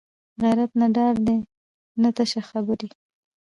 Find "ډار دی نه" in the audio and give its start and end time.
0.95-2.09